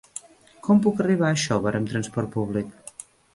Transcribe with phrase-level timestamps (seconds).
[0.67, 2.97] Com puc arribar a Xóvar amb transport públic?